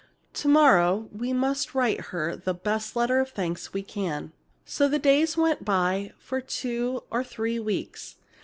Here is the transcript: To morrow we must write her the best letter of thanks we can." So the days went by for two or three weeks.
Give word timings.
To 0.33 0.47
morrow 0.47 1.09
we 1.15 1.31
must 1.31 1.75
write 1.75 2.05
her 2.05 2.35
the 2.35 2.55
best 2.55 2.95
letter 2.95 3.19
of 3.19 3.29
thanks 3.29 3.71
we 3.71 3.83
can." 3.83 4.31
So 4.65 4.87
the 4.87 4.97
days 4.97 5.37
went 5.37 5.63
by 5.63 6.13
for 6.17 6.41
two 6.41 7.03
or 7.11 7.23
three 7.23 7.59
weeks. 7.59 8.15